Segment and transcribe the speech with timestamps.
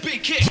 [0.00, 0.43] vida loca.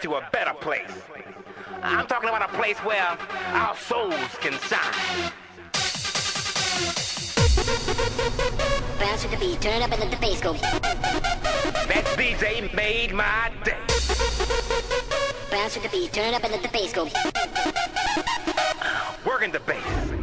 [0.00, 0.90] Us to a better place.
[1.82, 3.16] I'm talking about a place where
[3.52, 5.32] our souls can shine.
[8.98, 10.52] Bounce with the beat, turn it up and let the bass go.
[10.54, 13.76] That DJ made my day.
[15.50, 17.08] Bounce with the beat, turn it up and let the bass go.
[19.24, 20.19] Working the bass.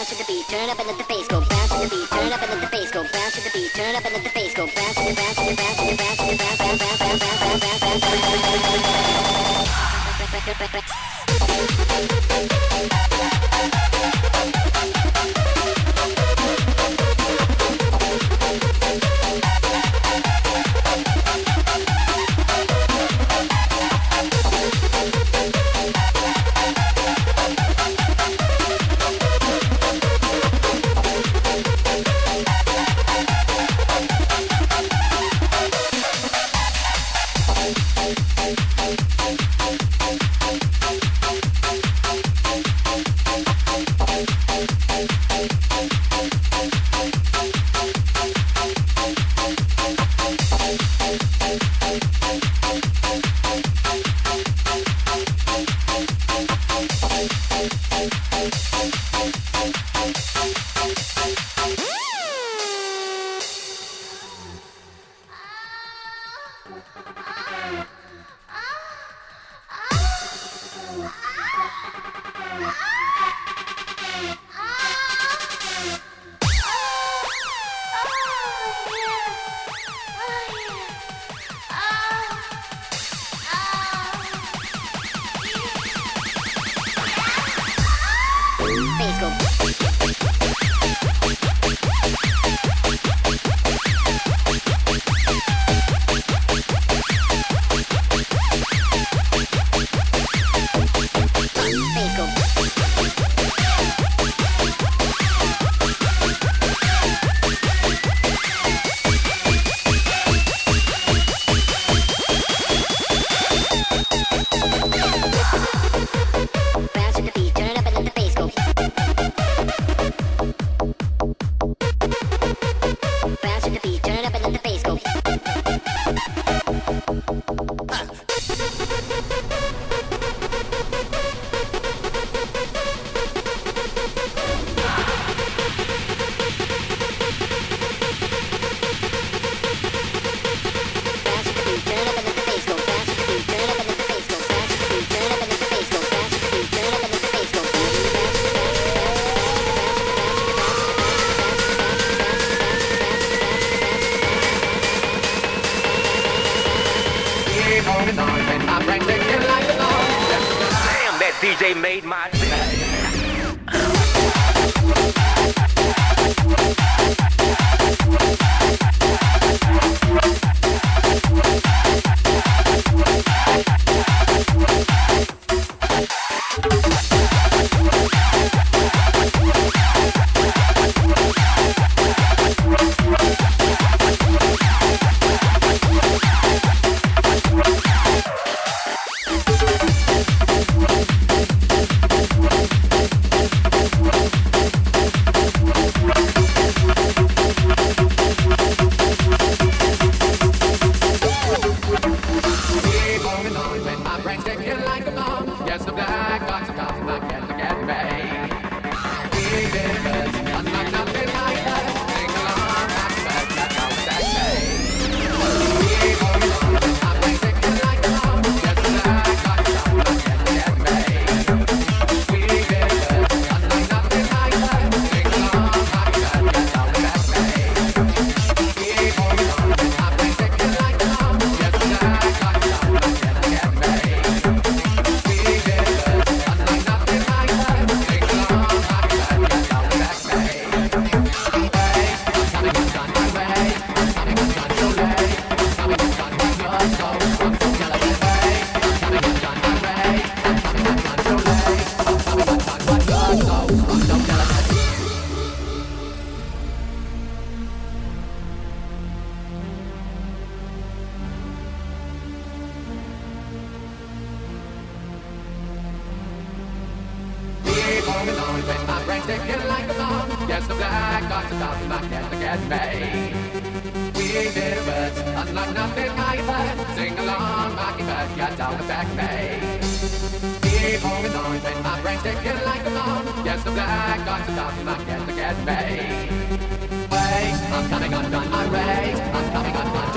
[0.00, 1.40] Bounce with the beat, turn up and let the bass go.
[1.44, 3.02] Bounce with the beat, turn up and let the bass go.
[3.02, 4.64] Bounce with the beat, turn up and let the bass go.
[4.64, 7.00] Bounce with the bounce with the bounce with the bounce with the bounce bounce bounce
[7.00, 7.84] bounce bounce bounce
[10.40, 10.89] bounce bounce bounce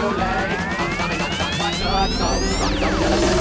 [0.04, 0.60] too late.
[0.80, 3.33] I'm coming, my so I'm so jealous.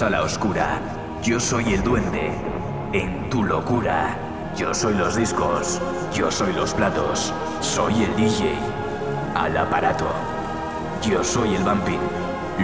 [0.00, 0.80] Sala oscura,
[1.22, 2.32] yo soy el duende
[2.94, 4.16] en tu locura.
[4.56, 5.78] Yo soy los discos,
[6.14, 8.54] yo soy los platos, soy el DJ
[9.34, 10.06] al aparato.
[11.02, 12.00] Yo soy el Bumping,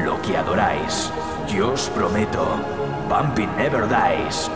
[0.03, 1.13] lo que adoráis.
[1.47, 2.57] Yo os prometo,
[3.11, 4.51] Bumping never dies.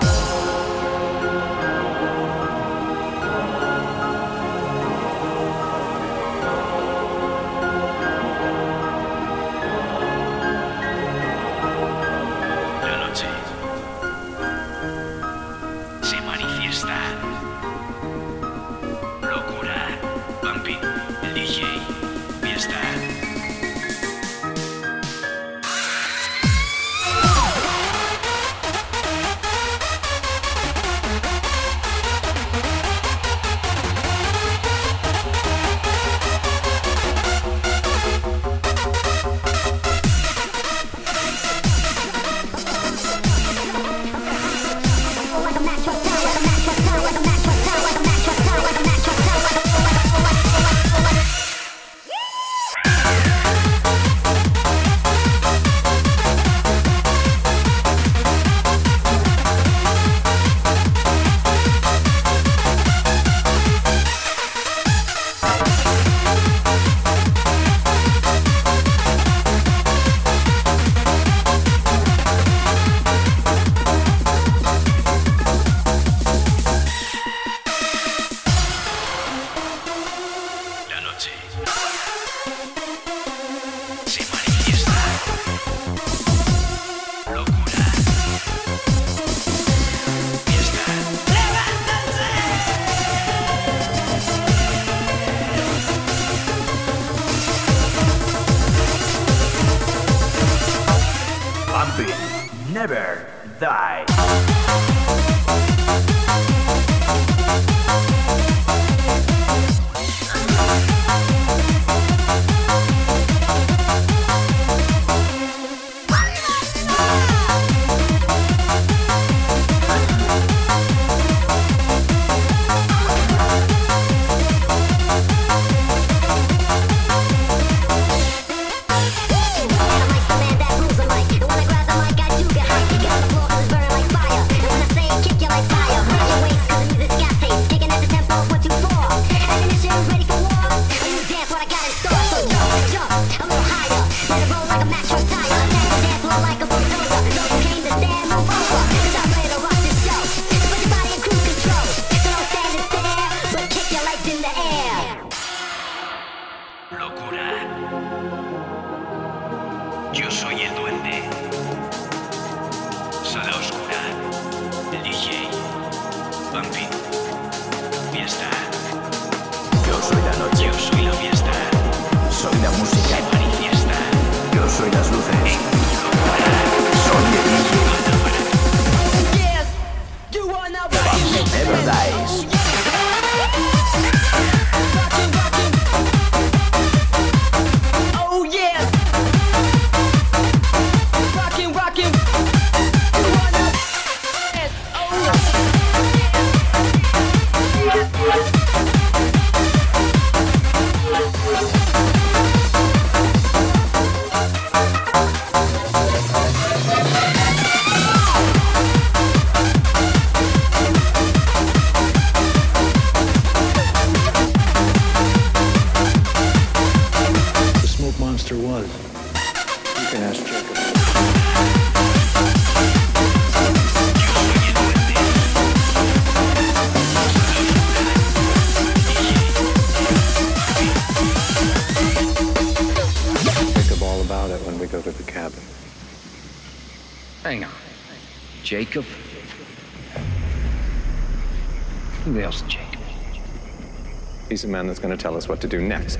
[244.81, 246.19] Man that's going to tell us what to do next.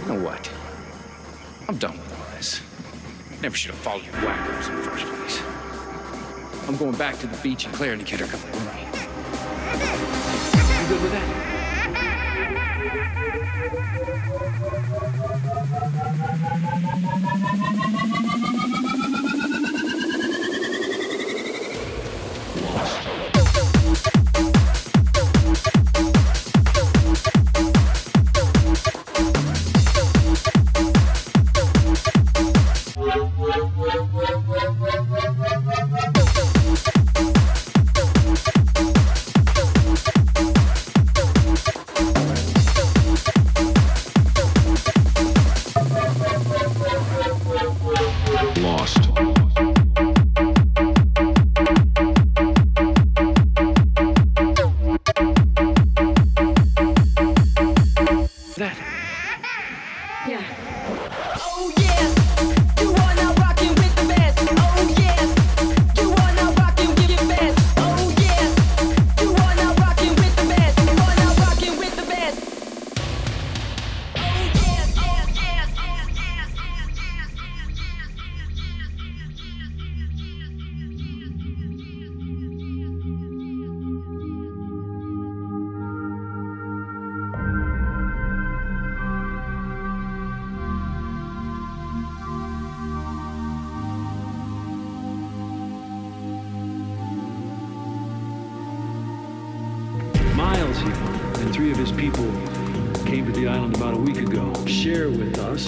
[0.00, 0.52] You know what?
[1.68, 2.60] I'm done with all this.
[3.40, 6.68] Never should have followed you wackos in the first place.
[6.68, 8.55] I'm going back to the beach and Claire and get are coming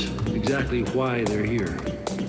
[0.07, 1.77] with exactly why they're here.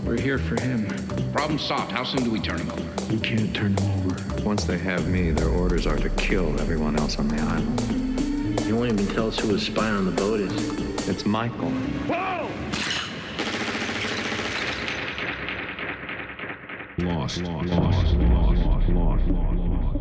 [0.03, 0.87] We're here for him.
[1.31, 1.91] Problem solved.
[1.91, 3.13] How soon do we turn him over?
[3.13, 4.43] We can't turn them over.
[4.43, 8.59] Once they have me, their orders are to kill everyone else on the island.
[8.65, 11.07] You won't even tell us who a spy on the boat is.
[11.07, 11.71] It's Michael.
[16.97, 17.41] Lost.
[17.41, 17.67] Lost.
[17.67, 18.15] Lost.
[18.15, 18.89] Lost.
[18.89, 18.89] Lost.
[18.89, 19.27] Lost.
[19.27, 19.98] Lost.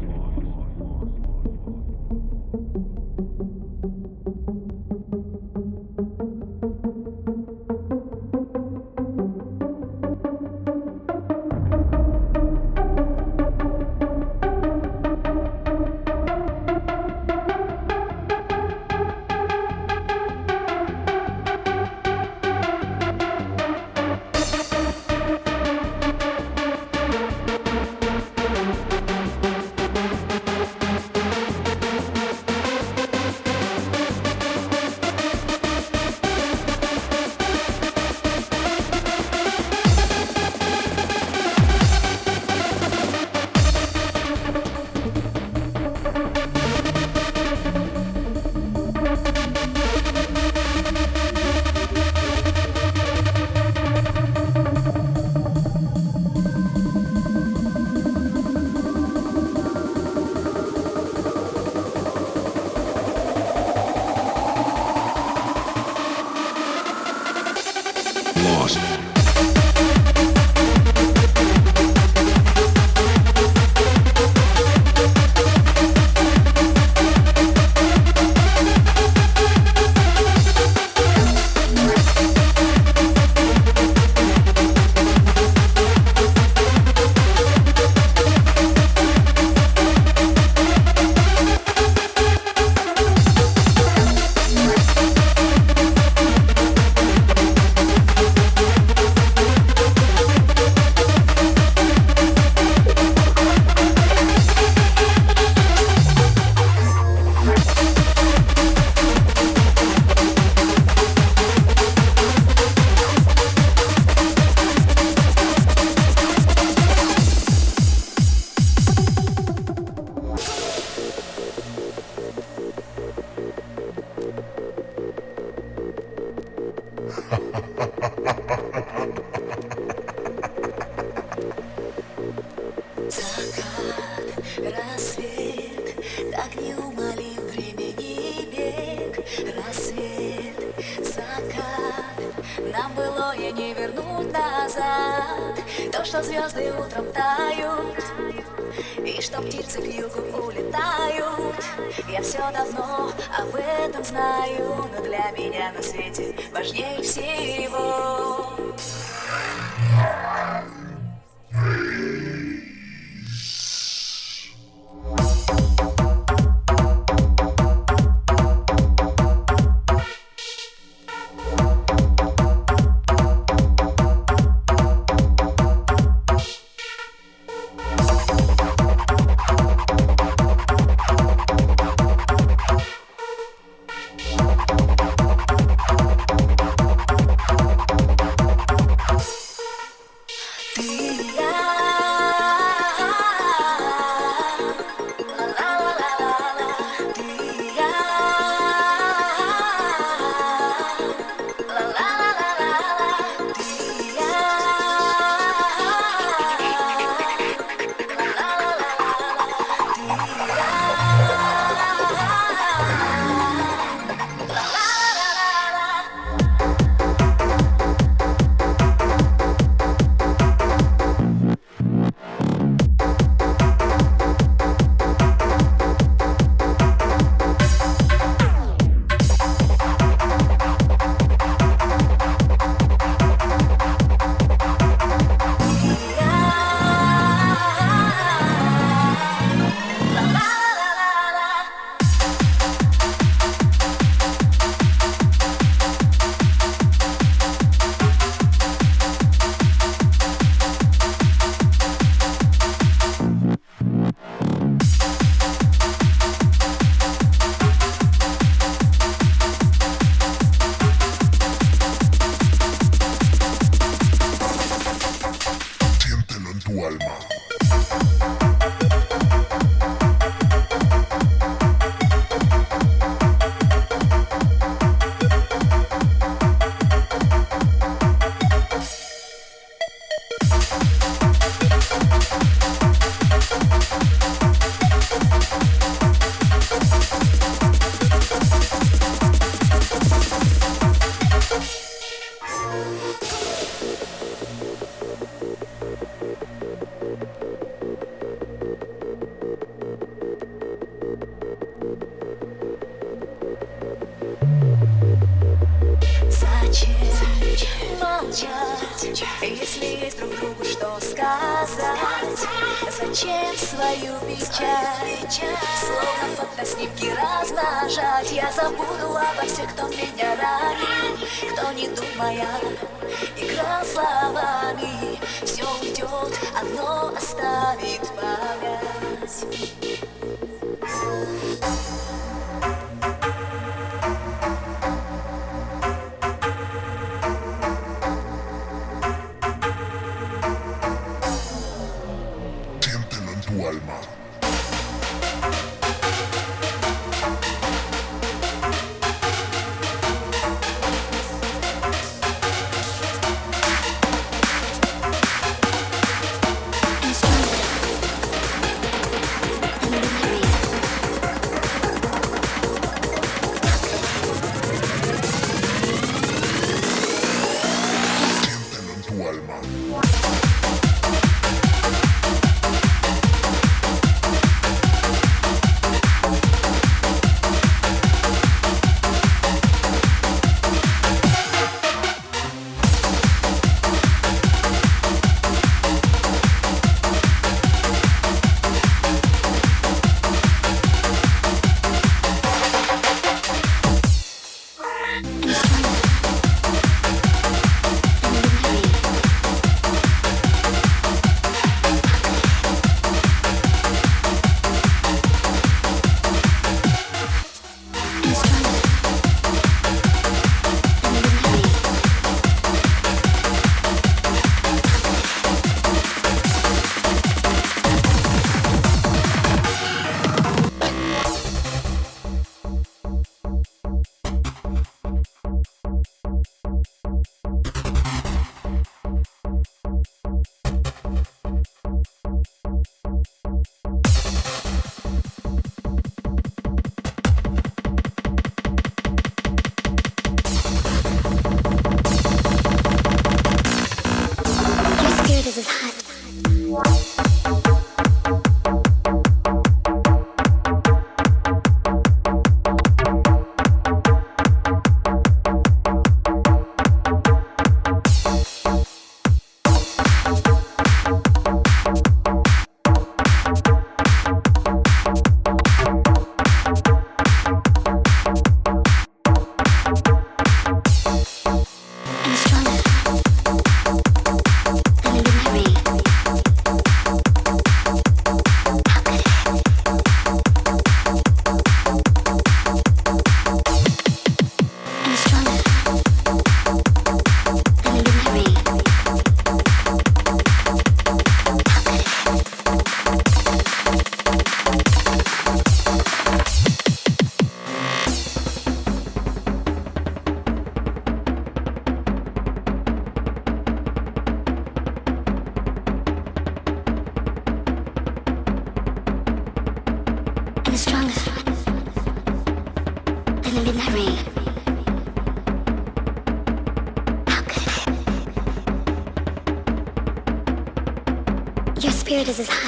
[522.19, 522.68] Spirit is as hot.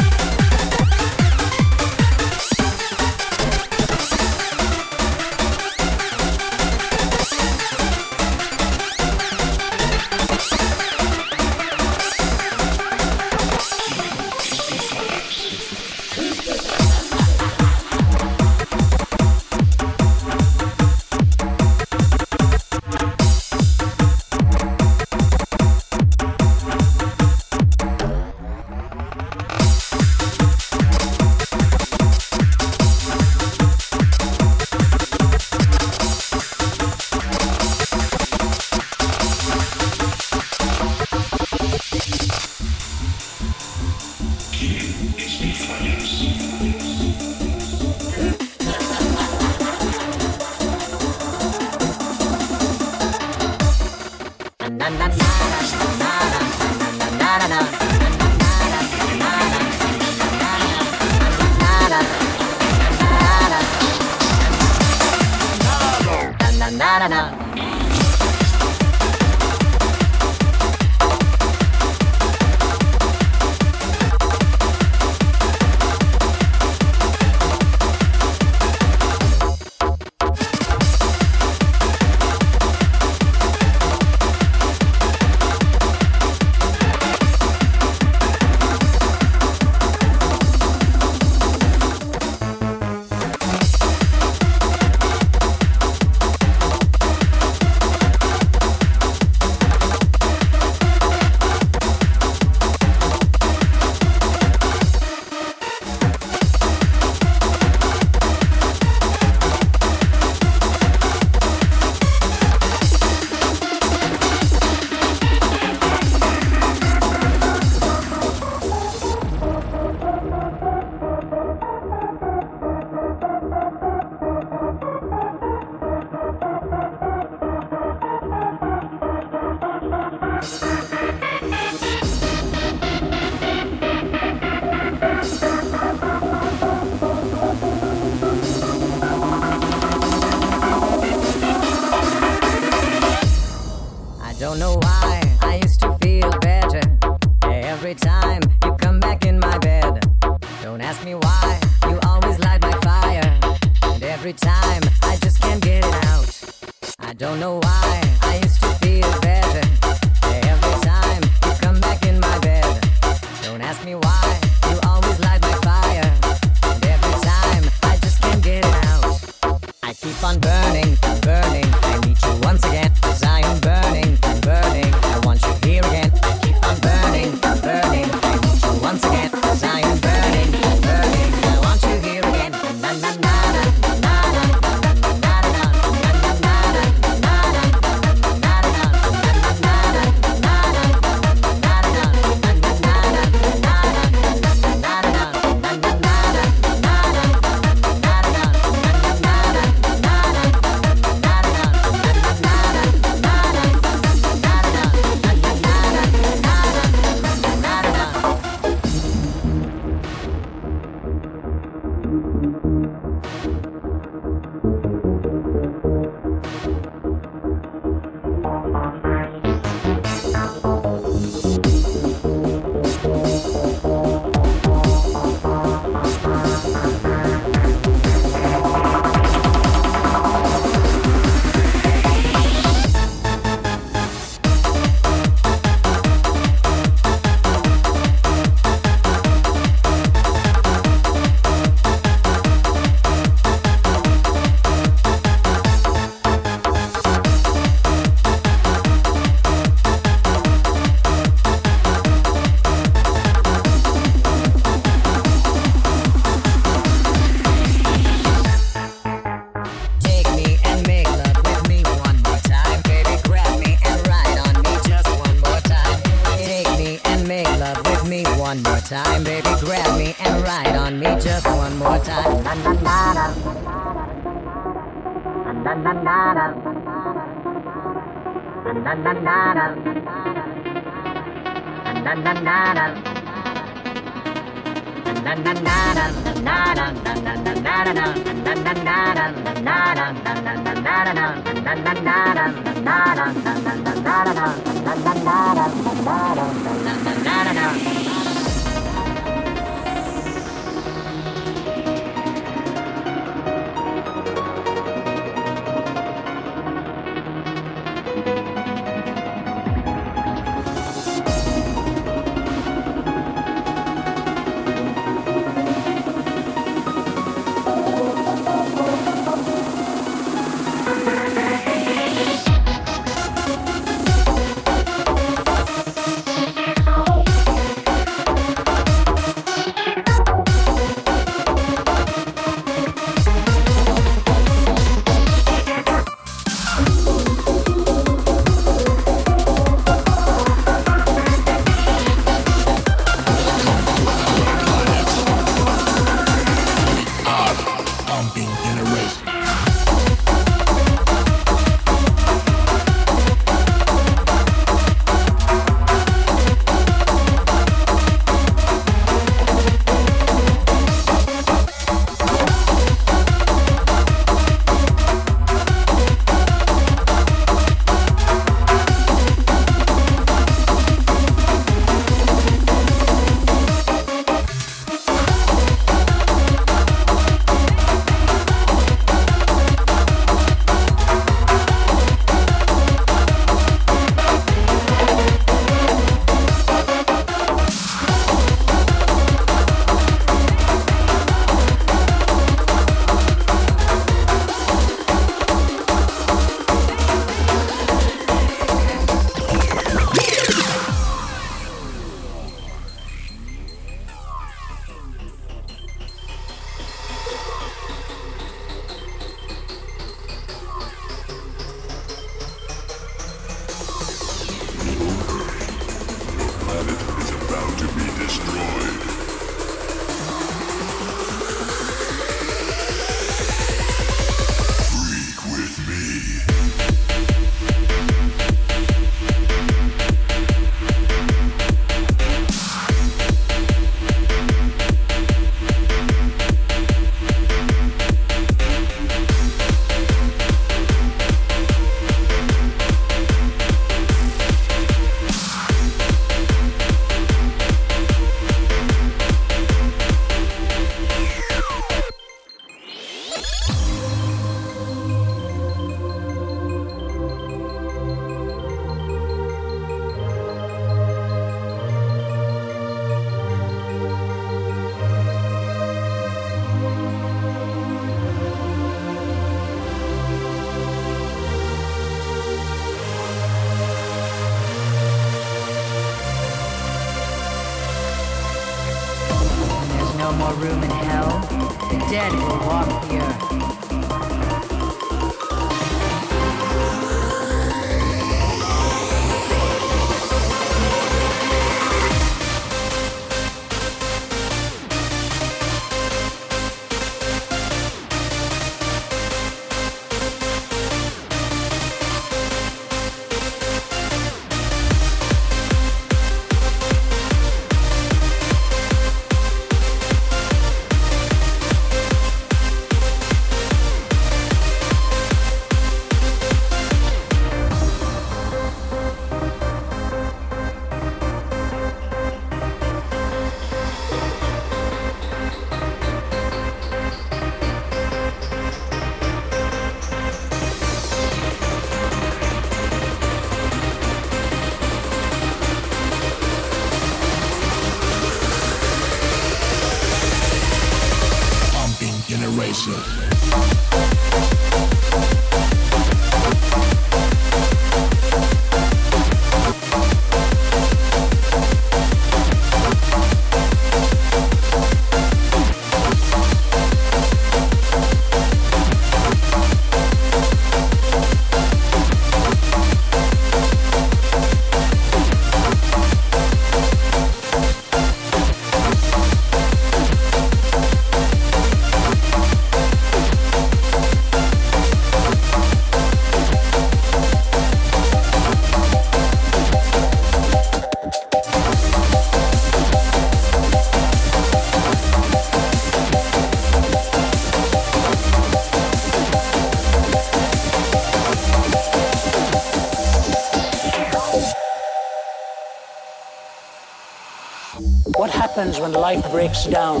[598.88, 600.00] When life breaks down?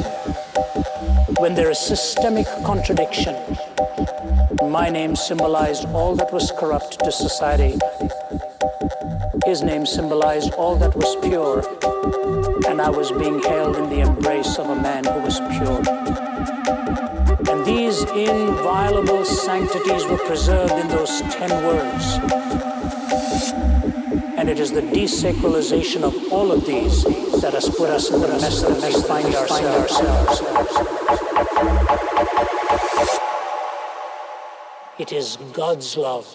[1.40, 3.36] When there is systemic contradiction?
[4.62, 7.78] My name symbolized all that was corrupt to society.
[9.44, 11.58] His name symbolized all that was pure,
[12.66, 15.82] and I was being held in the embrace of a man who was pure.
[17.50, 22.57] And these inviolable sanctities were preserved in those ten words.
[24.48, 27.04] And it is the desacralization of all of these
[27.42, 30.40] that has put us in the mess that we find ourselves.
[34.98, 36.34] It is God's love.